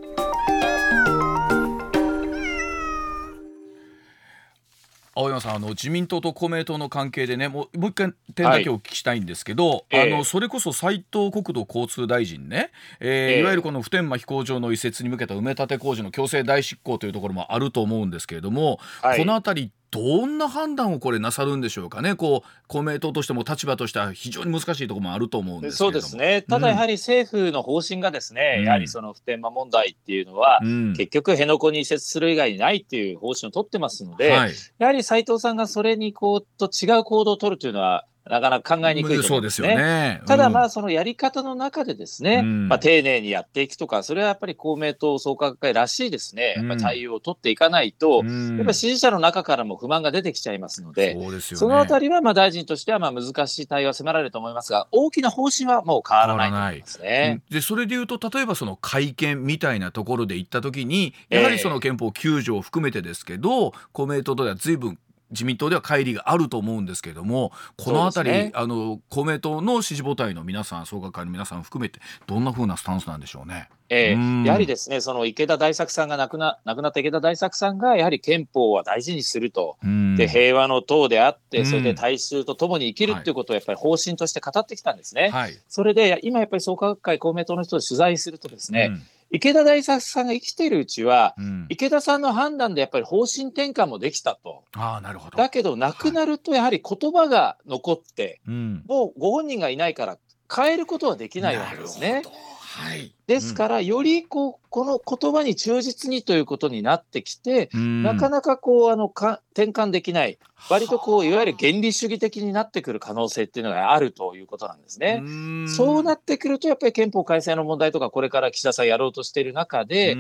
[5.21, 10.15] 青山さんあの自民党と公明党の関係でねもうもう一回点だけお聞きしたいんですけど、ええ。
[10.15, 13.41] あのそれこそ斉藤国土交通大臣ね、えーええ。
[13.41, 19.19] いわゆるこの普天間飛行場の移設に向けた埋め立て工事の強制代執行というところもあると思うんですけれども、はい。
[19.19, 22.15] このあたりどんな判断をこれなさるんでしょうかね。
[22.15, 26.43] こう公明党としても立場としては非常に難しいところもあると思うんですけそうですね。
[26.43, 28.65] ただやはり政府の方針がですね、うん。
[28.67, 30.93] やはりその普天間問題っていうのは、うん。
[30.95, 40.21] 結局辺野古に移設する以外にないっていう方針を取ってますので、はい、やはり斉藤さんがそれにこうと違う行動を取るというのはなかなか考えにくいとそうですす思うん。
[40.27, 42.69] ただまあ、あそのやり方の中でですね、うん。
[42.69, 48.57] まあ丁寧にやっていくとか、それはやっぱり公明党創価学会らしいですね、やっぱり対応を取っていかないと、うん。
[48.57, 51.41] やっぱり支持者の中からも不満が出てきちゃいますので、そね。
[51.41, 57.43] そのあたりはまあ大臣としてはまあ難しい対応は迫られると思いますが、大きな方針はもう変わらないと思いますね。
[57.51, 64.99] でそれでいうと例えばその会見みたいなところで行った時にやはりその憲法9条を含めてですけど、公明党とでは随分
[65.31, 68.53] 自民党では乖離があると思うんですけれどもこのあたり、ね。
[68.55, 73.69] あの公明党の支持母体の皆さん創価会の皆さん含めてどんな風なスタンスなんでしょうね。
[73.91, 74.45] ええうん。
[74.45, 79.77] やはりですね、その池田大作さんが亡くな亡くなった池田大作さんが、やはり憲法は大事にすると。
[79.83, 80.17] うん。
[80.17, 81.67] で平和の党であって、うん。
[81.67, 85.31] それで大衆と共に生きるっていうことをやっぱり方針として語ってきたんですね。
[85.31, 85.59] はい。
[85.69, 94.65] それで今やっぱり創価学会公明党の人を取材するとですね、うん池田大作さんが生きているうちは、うん池田さんの判断でやっぱり方針転換もできたと。
[94.73, 95.39] ああなるほど。
[95.39, 100.19] だけど亡くなるとやはり言葉が残って、うんもうご本人がいないから
[100.53, 102.31] 変えることはできないわけですねなるほ。
[102.31, 102.37] ど
[102.71, 103.15] はい。
[103.31, 110.39] ですから、よりこうこの言葉に忠実にということになってきて、なかなかこうあのか転換できない、
[110.69, 115.23] 割とこういわゆる原理主義的になってくる可能性っていうのがあるということなんですね。
[115.69, 120.17] そうなってくると、やっぱり憲法改正の問題とか、これから岸田さんやろうとしている中で、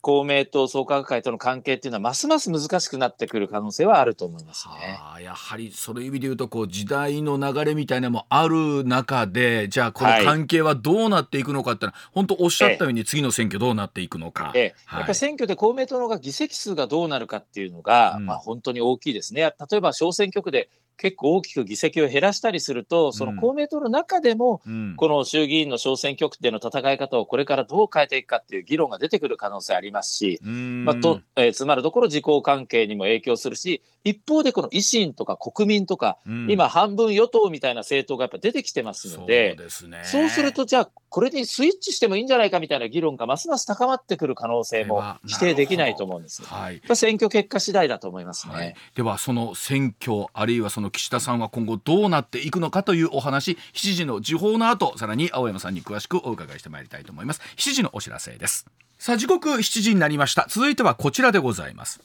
[0.00, 4.96] 公明党、創価学会との関係っていうのは、ますます難しくなってくる可能性はあると思いますね。
[4.98, 14.52] はあ、やはりそういう意味で言うとこう時代の流れみたいなのもある中でじゃあこの関係はどうなっていくのかってのは、はい、本当おっしゃったように次の選挙どうなっていくのか。
[14.54, 14.74] ええ。
[14.86, 19.52] はい、やっぱり選挙で公明党の方が議席数がどうなるかっていうのが、うん、まあ、本当に大きいですね。
[19.70, 24.60] 例えば小選挙区で結構大きく議席を減らしたりすると、その公明党の中でも、
[24.96, 36.18] この衆議院の小選挙区での戦い方をこれからどう変えていくかっていう議論が出てくる可能性ありますし、まあとえー、つまるところ自公関係にも影響するし、一方でこの維新とか国民とか、
[36.48, 46.44] 今、半分与党みたいな政党がやっぱ出てきてますので、そうね、そうすると、じゃあ、これにスイッチしてもいいんじゃないかみたいな議論がますます高まってくる可能性も否定できないと思うんです。
[46.44, 48.54] はい、選挙結果次第だと思いますね。
[48.54, 57.40] はい、では、その選挙、あるいはその岸田さんは今後どうなっていくのかというお話7時の時報の後さらに青山さんに詳しくお伺いしてまいりたいと思います。
[57.56, 58.66] 7時のお知らせです。
[58.98, 60.46] さあ時刻7時になりました。
[60.48, 62.00] 続いてはこちらでございます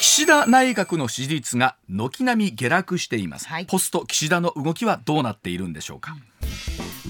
[0.00, 6.16] 岸田内閣の支持率が軒並み下落しています、はい、ポスト岸田の動きはどうなっているんでしょうか、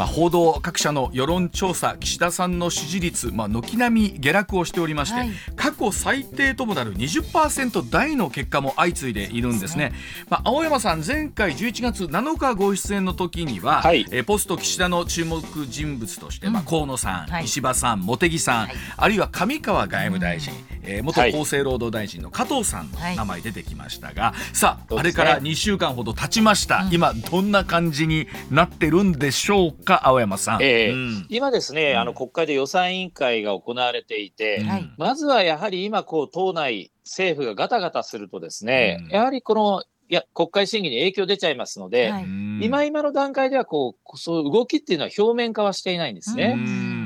[0.01, 9.93] まあ、報道各社の世論調査岸田さんの支持率、まあ、軒並み下落をしておりまして、はい、過去最低ともなる20%台の結果も相次いでいるんですね、
[10.31, 29.90] まあ、青山さん前回11月7日ご出演の時には、はい、えポスト岸田の注目人物として、まあ、河野さん、はい、石破さん茂木さん、あるいは上川外務大臣、えー、元厚生労働大臣の加藤さんの名前出てきましたが、さああれから2週間ほど経ちました、今どんな感じになってるんでしょうか？
[29.95, 42.25] 青山さん、えーうん、今ですね、あの国会で予算委員会が行われていて、うん、まずはやはり今こう党内政府がガタガタするとですね、うん、やはりこのいや国会審議に影響出ちゃいますので、はい、
[42.61, 46.59] 今今の段階ではこうそういう動きっていうのは表面化はしていないんですね。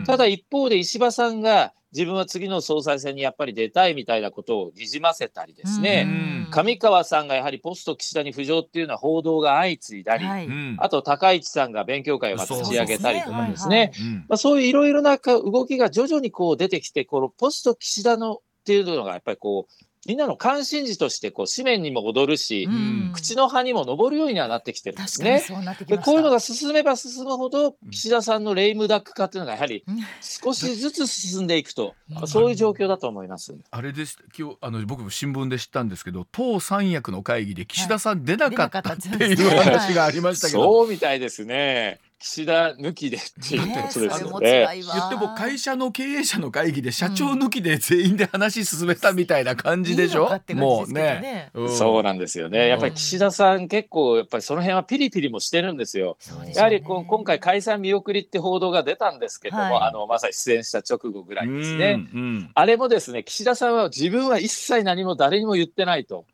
[0.07, 13.92] ただ一方で石破さんが自分は次の総裁選にやっぱり出たいみたいなことをにじませたりですね、上川さんがやはりポスト岸田に浮上っていうのは報道が相次いだり、はい、あと高市さんが勉強会を立ち上げたりとかですね、
[14.28, 25.42] まあ、そういういろいろな動きが徐々にこう出てきて、このポスト岸田のっていうのがやっぱりこうみんなの関心事としてこう紙面にも踊るし、うん、口の葉にも上るようにはなってきてるんですね。
[25.86, 29.84] でこういうのが進めば進むほど岸田さんのレイムダック化というのがやはり
[30.20, 33.54] 少しずつ進んでいくと、うん、そういう状況だと思います。
[33.70, 34.18] あれです。
[34.36, 42.00] 今日あの僕も新聞で知ったんですけど党三役の会議で岸田さん出なかったっていう話がありましたけど、そうみたいですね。
[42.26, 44.66] 岸田抜きでっていうことですよね。
[44.72, 50.30] 言っても会社の経営者の会議で社長抜きで全員で話進めたみたいな感じでしょ？
[50.48, 52.68] うん、もうね、うん、そうなんですよね。
[52.68, 56.16] やっぱり岸田さん結構やっぱりその辺はピリピリもしてるんですよ。
[56.54, 62.08] やはりこ今回解散見送りって報道が出たんですけども、はい、あのまさに出演した直後ぐらいですね。
[62.14, 66.24] うん、あれもですね岸田さんは自分は一切何も誰にも言ってないと。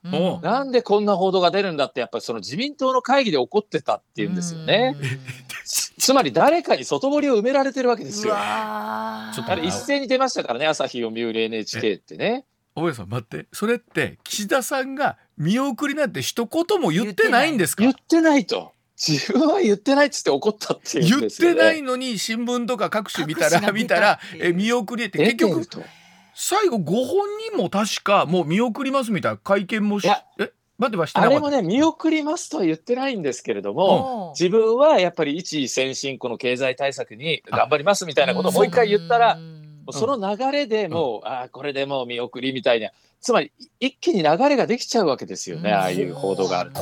[0.40, 4.94] なんでこんな報道が出るんだってやっぱりその自民党の会議で怒ってたっていうんですよね。
[5.98, 8.35] つまり誰かに外堀を埋められてるわけですよ。
[8.37, 12.44] あれ一斉に出ましたからね朝日読売 NHK ってね。
[12.74, 13.46] 大家さん待って。
[13.52, 17.83] それって岸田さんが見送りなんて一言も言ってないんですか？
[17.83, 18.72] 言ってないと。
[18.96, 25.66] 自分は言ってないっつって怒ったっていう、ね、言ってないのに新聞とか各種見たら見たらえ見送りって結局
[26.35, 30.52] 最後ご本人も確かもう見送りますみたいな会見もしえ？
[30.97, 31.21] ました。
[31.21, 39.38] あれもね、見送りますとは言ってないんですけれども、自分はやっぱり一先進、この経済対策に頑張りますみたいなことをもう一回言ったら、
[39.90, 42.90] その流れでもう、ああ、これでもう見送りみたいな、
[43.21, 46.81] つまり一気に流れができちゃうわけですよね、ああいう報道があると。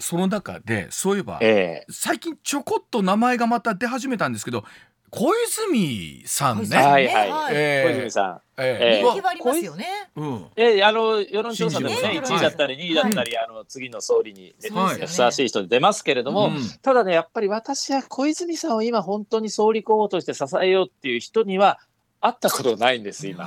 [0.00, 4.62] その中でそういえば、えー、最近ちょこっと名前がまた出始めたんですけど
[5.10, 6.76] 小泉さんね。
[6.76, 7.54] はいはい。
[7.54, 8.40] えー、小泉さん。
[8.60, 9.86] えー、人気はありますよね。
[10.16, 10.46] うん。
[10.56, 16.50] えー、あの世論調査でもね、1位だったり2位だったり、あの次の総理にふさわしい人で出ますけれども、
[16.82, 21.78] ただねやっぱり私は小泉さんを今本当に総理候補として支えようっていう人には
[22.20, 23.44] 会ったことないんです今。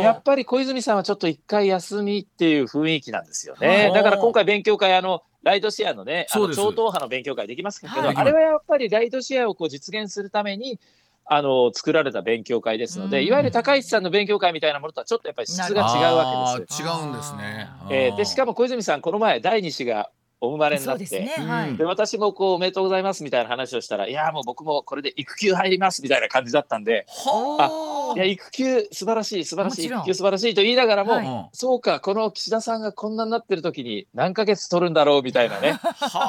[0.00, 3.92] やっぱり小泉さんはちょっと一回休みっていう雰囲気なんですよね。
[3.94, 10.78] だから今回勉強会あのライドシェアのね、あの超党派の勉強会できますけど、はい、あれはやっぱりライドシェアをこう実現するために、
[11.24, 16.82] あの作られた勉強会ですので、いわゆる高市さんの勉強会みたいなものとはちょっとやっぱり質が違うわけです。
[16.82, 17.68] 違うんですね。
[17.90, 20.10] えー、でしかも小泉さんこの前第2子が
[20.44, 21.20] お生まれになって。
[21.20, 21.34] ね。
[21.38, 21.76] はい。
[21.76, 27.06] で私もこうおめでとうございますみたいな話をしたらいやもう僕もこれで育休入りますみたいな感じだったんで。
[27.26, 31.26] おいや育休素晴らしい素晴らしい育休素晴らしいと言いながらも、はい。
[31.26, 35.78] うんそうかこの岸田さんがこんなになってる時に何ヶ月取るんだろうみたいなね。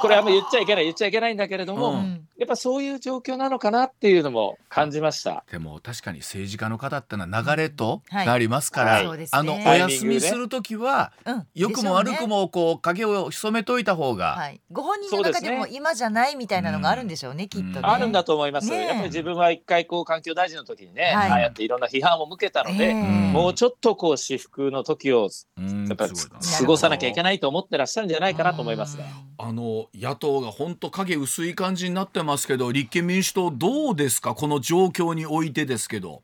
[0.01, 2.27] これあんま言っちゃいけない言っちゃいけないんだけれども、うんうん。
[2.37, 5.43] やっぱそういう状況なのかなっていうのも感じました。
[5.51, 8.27] でも確かに政治家の方ってのは流れとはい。
[8.27, 9.27] なりますから、はい。
[9.31, 11.47] あのお休みする時はうん。
[11.55, 12.27] 良くも悪く。
[12.27, 14.61] もこう影を潜めといた方が、はい。
[14.71, 17.71] ご本人の中でも今じゃないみたいなのがあるんでしょうね、きっとね。
[17.77, 18.81] うんあるんだと思います、ねえ。
[18.81, 21.31] やっぱり自分は一回こう環境大臣の時にね、はい。
[21.31, 22.93] ああやっていろんな批判を向けたので、ええ。
[23.31, 25.87] もうちょっとこう私服の時をうん。
[25.87, 29.05] やっぱり過ごさなきゃいけないと思ってらっしゃるんじゃないかなと思いますね。
[29.37, 34.33] あの野党が本当影薄い感じになってますけど立憲民主党どうですか？
[34.33, 36.23] この状況においてですけど。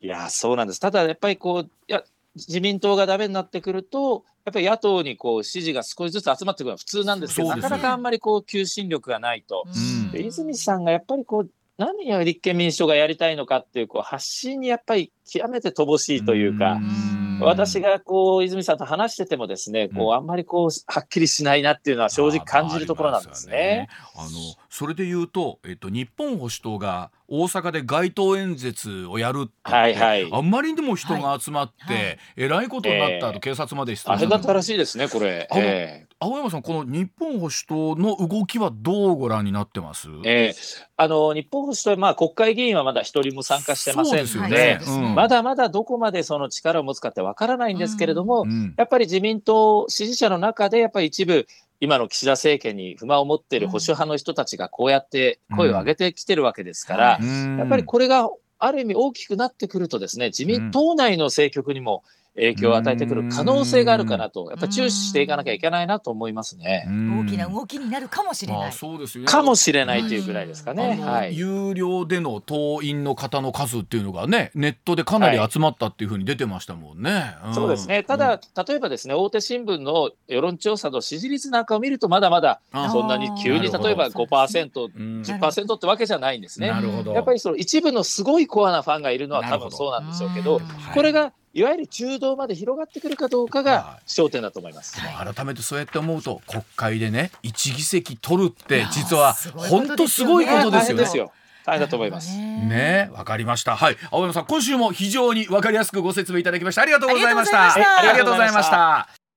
[0.00, 0.80] いやそうなんです。
[0.80, 2.02] ただやっぱりこういや
[2.34, 9.64] 自民党がダメになってくるとやっぱり野党にこう支持が少しずつ集まってくるのは普通なんですけどねなかなかあんまりこう求心力がないと。
[9.66, 16.74] うんで泉さんがやっぱりこう何を立憲民主党がやりたいのかっていうこう発信にやっぱり極めて乏しいというか。
[16.74, 23.88] ん私がこう泉さんと話しててもですね、こうあんまりこうはっきりしないなっていうのは正直感じるところなんですね。
[24.16, 24.28] あの
[24.68, 30.28] それで言うと、えっと、日本保守党が大阪で街頭演説をやるってはいはい。
[30.32, 31.96] あんまりにも人が集まって、はい。
[31.96, 35.46] はいえらいことになったええと警察まであれだったらしいですね、これ。
[35.50, 40.54] あのえ青山さんこの日本保守党の動きはどうご覧になってます、えええ
[41.00, 44.80] あの日本保守党はまあ国会議員はまだ一人も参加してませんので、ね。
[44.84, 45.14] うん。
[45.14, 51.46] まだまだどこまでその力を持つかってわからないんですけれども、うんやっぱり自民党支持者の中でやっぱり一部
[51.80, 57.58] 今の岸田政権に不満を持っている保守派の人たちがこうやって声を上げてきてるわけですから、うん。
[57.58, 62.02] やっぱりこれがある意味大きくなってくるとですね自民党内の政局にも
[62.38, 66.84] 影響を与えてくる可能性があるかなとやっぱり注視していかなきゃいけないなと思いますね。
[66.88, 68.72] うん大きな動きになるかもしれまあない。
[68.72, 70.96] そうですよねかもしれないというぐらいですかあね。
[70.96, 71.36] のはい。
[71.36, 77.34] 有料での党員の方の数っていうのがねネットでかなり集まったっていうふうに出てましたもんね。
[77.50, 78.02] んそうですね。
[78.04, 86.68] ただ、例えばですね、大手新聞の世論調査の支持率なんかを見ると、まだまだあそんなに急に例えば5%、うん10%ってわけじゃないんですね。
[86.68, 87.12] なるほど。
[87.12, 90.60] やっぱりその一部のすごいコアなファンがいるのは多分そうなんでしょうけど、
[90.94, 94.08] これがいわゆる中道まで広がってくるかどうかはがい。
[94.08, 94.96] 焦点だと思います。
[94.96, 101.30] でも改めてそうやって思うと国会でね一議席取るって実は本当すごいことですよね。
[101.64, 102.36] 大変だと思います。
[102.36, 103.76] ねわかりました。
[103.76, 103.96] はい。
[104.10, 106.82] 青山さん今週も非常にわかりやすくご説明いただきました。
[106.82, 107.74] ありがとうございました。
[107.74, 109.08] ありがとうございました。
[109.08, 109.28] した。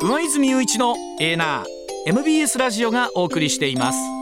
[0.00, 4.17] 上泉雄一のエーナー MBS ラジオがお送りしています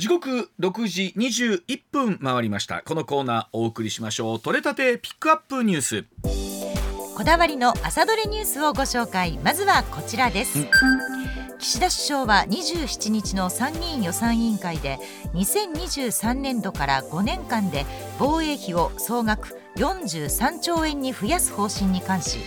[0.00, 2.80] 時刻6時21分回りました。
[2.80, 4.40] このコーナーお送りしましょう。
[4.40, 6.04] 取れたてピックアップニュース。
[7.14, 9.38] こだわりの朝どれニュースをご紹介。
[9.44, 10.66] まずはこちらです、
[11.58, 14.98] 岸田首相は27日の参議院予算委員会で
[15.34, 17.84] 2023年度から5年間で
[18.18, 22.38] 防衛費を総額43兆円に増やす方針に関し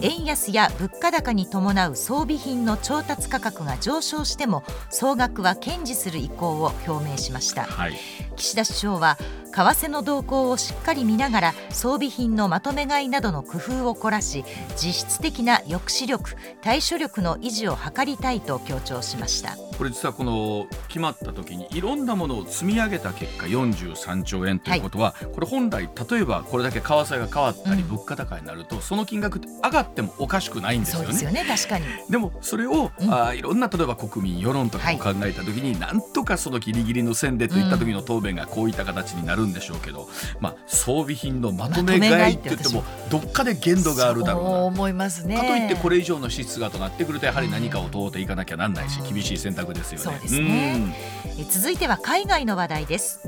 [0.00, 7.64] 円安や物価高に伴う装備品の調達価格が上昇しても総額は堅持する意向を表明しました。
[7.64, 7.94] はい。
[8.36, 9.18] 岸田首相は
[9.52, 14.44] 為替の動向をしっかり見ながら装備品のまとめ買いなどの工夫を凝らし
[14.76, 19.56] 実質的な抑止力対処力の維持を図りたいと強調しました。
[19.82, 27.88] これ実はこの決まった時にいろんなものを積み上げた結果43兆円ということは、これ本来例えばこれだけ為替が変わったりうん。
[27.88, 31.06] 物価高になると、その金額って上がってもおかしくないんですよね。
[31.06, 31.86] そうですよね確かに。
[32.08, 33.12] でもそれを、うん。
[33.12, 40.08] あーいろんな例えば国民世論とかを考えた時に、なんとかそのギリギリの線でといった時の答弁がこういった形になるんでしょうけど、
[40.40, 44.50] まあ、装備品のまとめ買いって言ってもどっかで限度があるだろうな。
[44.50, 45.36] 思いますね。
[45.36, 50.04] かといってこれ以上の支出がとなってくるとやはり何かを問うていかなきゃなんないし厳しい選択ですよね。
[50.04, 50.96] そうですね。
[51.38, 53.20] え続いては海外の話題です。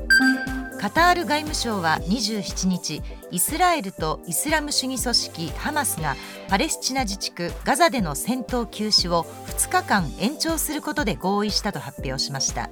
[0.85, 6.15] カタール外務省は27日イスラエルとイスラム主義組織ハマスが
[6.47, 12.69] パレスチナ自治区ガザでの戦闘休止を2日間延長することで合意したと発表しました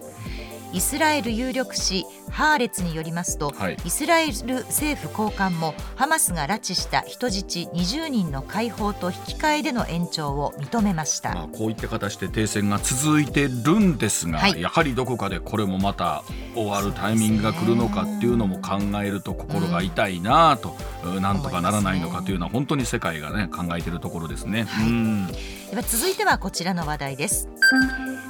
[0.73, 4.33] イスラエル有力紙ハーレツによりますと、はいイスラエル
[4.67, 16.23] 政府高官もハマスが拉致した人質20人の解放と引き換えでの延長を認めました、まあ、こういった形で停戦が続いてるんですが、はいやはりどこかでこれもまた
[16.55, 24.65] 終わるタイミングが来るのかっていうのも考えると心が痛いなと、うんなんとかならないのかというのは本当に世界がね考えてるところですね。
[24.65, 25.29] はいうん
[25.73, 27.49] では続いてはこちらの話題です。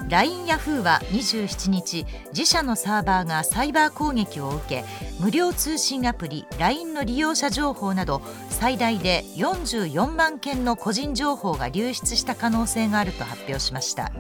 [0.09, 4.85] LINE ヤフーは27日自社のサーバーがサイバー攻撃を受け
[5.19, 14.13] 無料通信アプリ LINE の利用者情報など最大で44万件の個人情報が流出した可能性があると発表しました。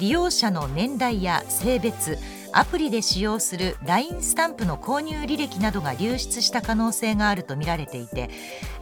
[0.00, 2.18] 利用者の年代や性別
[2.52, 8.30] アプリで使用する LINE スタンプの購入履歴などが流出した可能性があるとみられていて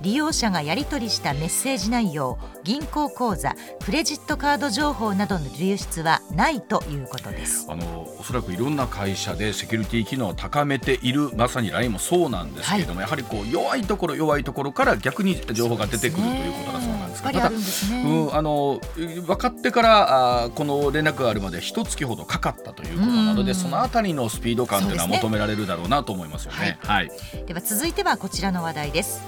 [0.00, 7.66] 利用者がやり取りしたメッセージ内容銀行口座クレジットカード情報などの流出はないということです。
[7.68, 26.78] あのおそらくいろんな会社でセキュリティ機能を高めているまさに LINE もそうなんですけれども、はい、やはりこう弱いところ弱いところから逆に情報が出てくるということだそうなんですが、ただ、うんあの分かってからあこの連絡があるまで一月ほどかかったということなのでそのあたりのスピード感というのは求められるだろうなと思いますよね。
[26.82, 27.10] はい、
[27.46, 29.20] では続いてはこちらの話題です。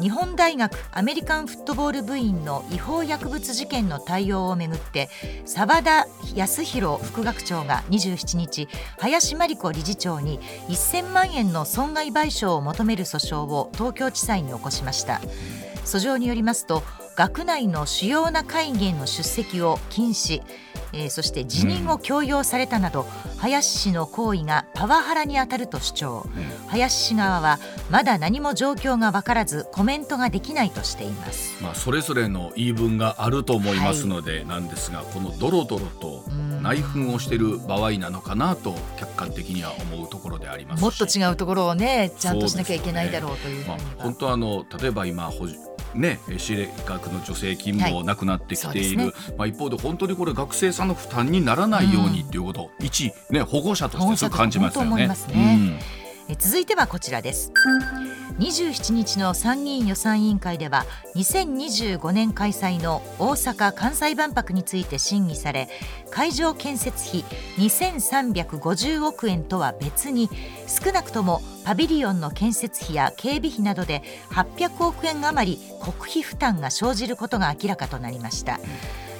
[0.00, 5.08] 日本大学アメリカンフットボール部員の違法薬物事件の対応をめぐって
[5.46, 8.68] 澤田康弘副学長が27日
[8.98, 10.38] 林真理子理事長に
[10.68, 15.22] 1000万円の損害賠償を求める訴訟を東京地裁に起こしました
[15.86, 16.82] 訴状によりますと
[17.16, 20.42] 学内の主要な会議への出席を禁止。
[20.92, 27.58] えー、そして辞任を強要されたなど、うん、林氏の行為がパワハラに当たると主張、うん、林氏側は
[27.90, 36.24] まだ何も状況が分からずコメントができないとしています、まあ、それぞれの言い分があると思いますので、なんですがこのドロドロと
[36.62, 45.30] 内紛をしている場合なのかなと客観的には思うところでありますもっと違うところをねちゃんとしなきゃいけないだろうというふうには、まあ、本当あの例えば今
[45.96, 55.08] ね、私立学の助成金もなくなってきている、はいね、まあ、一方で本当にこれ学生さんの負担にならないようにっていうこと、うん、一、ね、保護者としてそう感じますよね。
[56.34, 57.52] 続いてはこちらです。
[58.40, 65.70] 27日の参議院予算委員会では2025年開催の大阪・関西万博について審議され
[66.10, 67.24] 会場建設費
[67.56, 70.28] 2350億円とは別に
[70.66, 78.60] 少なくともパビリオンの建設費や警備費などで800億円余り国費負担が生じることが明らかとなりました。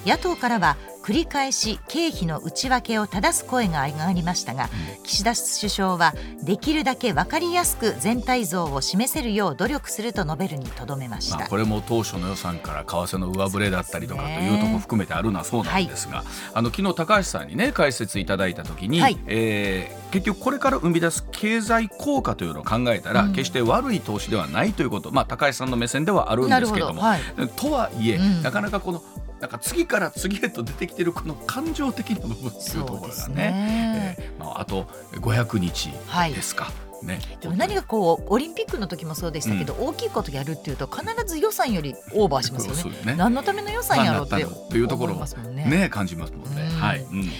[0.06, 0.76] 野党からは
[1.06, 4.68] 繰り返し経費の内訳を正す声が上がりましたが、
[5.04, 27.20] 岸田首相はできるだけ分かりやすく全体像を示せるよう努力すると述べるにとどめました、まあ、これも当初の予算から為替の上振れだったりとかというところ含めてあるのはそうなんですが、はい、あの昨日高橋さんにね解説いただいた時に、はい、えー、結局これから生み出す経済効果というのを考えたら、うん、決して悪い投資ではないということ、まあ、高橋さんの目線ではあるんですけれども、はい、
[27.54, 29.02] とはいえ、うん、なかなかこの
[29.40, 33.34] なんか次から次へと出てきてるこの感情的な部分っていうところがね。
[33.34, 35.90] ね、えー、まあ、あと500日
[36.34, 36.64] ですか。
[36.64, 36.74] はい。
[37.02, 42.98] ね、でも何かこうオリンピックの時もそうでしたけど、うん、大きいことやるっていうと必ず予算よりオーバーしますよね。
[43.04, 43.14] ね。
[43.16, 45.88] 何のための予算やろうっていうところもねね。
[45.90, 46.62] 感じますもんね。
[46.80, 47.30] はい、うん、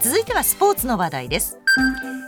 [0.00, 1.58] 続いてはスポーツの話題です。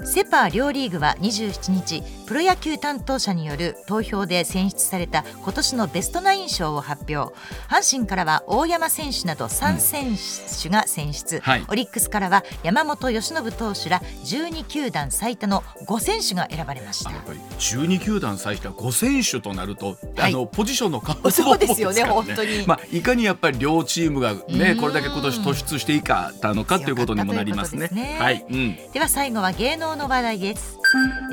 [0.04, 7.34] セ・パ両リーグは27日プロ野球担当者による投票で選出された今年のベストナイン賞を発表。
[7.68, 10.16] 阪神からは大山選手など3選
[10.62, 11.40] 手が選出、うん。
[11.42, 17.10] はい、オリックスからは山本由伸投手ら12球団最多の5選手が選ばれました。
[17.10, 27.88] 12球団最多5選手となると、はい、あのポジションの数そうですよね本当に、まあ、いかにやっぱり両チームがねこれだけ今年突出していかたのかということにもなりますね。
[27.92, 28.16] ね。
[28.18, 30.78] はい、うん、では最後は芸能の話題です。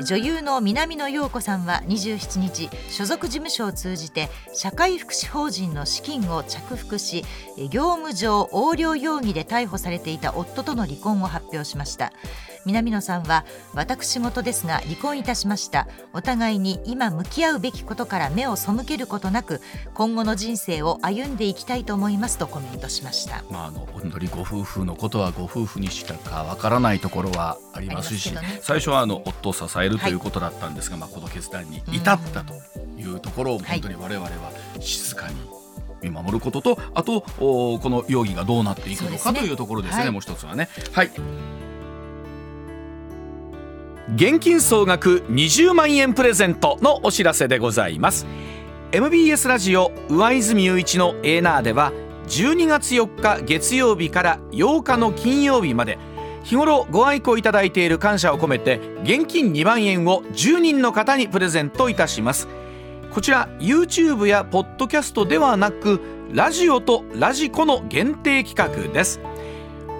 [0.04, 7.24] 女優の南野陽子さんは27日所属事務所を通じて社会福祉法人の資金を着服し
[7.70, 12.12] 業務上横領容疑で逮捕されていた夫との離婚を発表しました。
[12.66, 13.44] 南野さんは
[13.74, 15.86] 私事ですが離婚いたしました。
[16.12, 19.60] お互いに今向き合うべきことから目を背けることなく
[19.94, 32.54] 今後の人生を歩んでいきたいと思いますとコメントしました、まあ、あの本当にご夫婦のことはご夫婦にしかわからないところはありますし、ね、最初はあの夫を支えるということだったんですが、はい、まあ、この決断に至ったと
[32.98, 34.30] いうところを本当に我々は
[34.80, 35.36] 静かに
[36.02, 40.68] 見守ることとあとこの容疑がどうなっていくのか、というところですね、はい、もう一つはね。
[40.92, 41.10] はい。
[44.16, 48.26] 現金総額20万円プレゼントのお知らせでございます。
[48.92, 51.90] MBS ラジオ上泉雄一のエーナーでは
[52.28, 55.98] 12月4日月曜日から8日の金曜日まで
[56.44, 62.48] 日頃ご愛顧いただいている感謝を込めて現金2万円を10人の方にプレゼントいたします。
[63.10, 66.00] こちら YouTube やポッドキャストではなく
[66.32, 69.20] ラジオとラジコの限定企画です。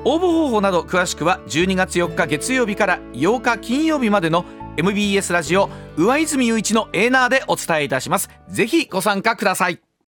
[0.05, 4.45] 応募方法など詳しくは12月4日月曜日から8日金曜日までの
[4.77, 8.29] MBS ラジオ上泉雄一のエーナーでお伝えいたします。
[8.49, 9.84] ぜひご参加ください。